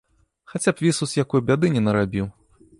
Хаця 0.51 0.71
б 0.79 0.83
вісус 0.85 1.15
якой 1.23 1.45
бяды 1.53 1.73
не 1.77 1.81
нарабіў! 1.89 2.25